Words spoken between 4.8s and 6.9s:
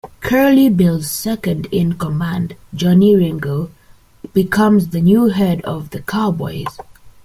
the new head of the Cowboys.